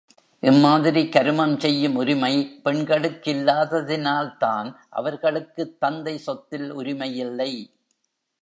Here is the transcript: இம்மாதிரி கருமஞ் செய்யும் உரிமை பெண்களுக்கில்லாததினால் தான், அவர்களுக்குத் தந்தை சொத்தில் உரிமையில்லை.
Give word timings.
இம்மாதிரி 0.43 1.09
கருமஞ் 1.09 1.57
செய்யும் 1.57 1.95
உரிமை 1.95 2.61
பெண்களுக்கில்லாததினால் 2.65 4.37
தான், 4.37 4.69
அவர்களுக்குத் 4.89 5.79
தந்தை 5.79 6.17
சொத்தில் 6.17 6.73
உரிமையில்லை. 6.73 7.51